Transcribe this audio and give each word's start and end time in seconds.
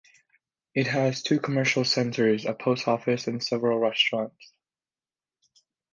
It 0.73 0.87
has 0.87 1.21
two 1.21 1.39
commercial 1.39 1.85
centres, 1.85 2.43
a 2.47 2.55
Post 2.55 2.87
Office 2.87 3.27
and 3.27 3.43
several 3.43 3.77
restaurants. 3.77 4.51